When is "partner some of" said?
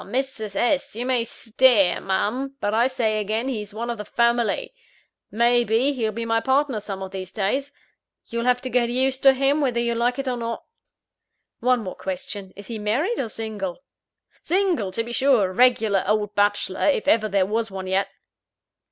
6.39-7.11